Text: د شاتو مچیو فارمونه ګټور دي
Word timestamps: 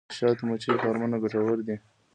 د 0.09 0.11
شاتو 0.17 0.43
مچیو 0.49 0.81
فارمونه 0.83 1.15
ګټور 1.23 1.57
دي 1.67 1.75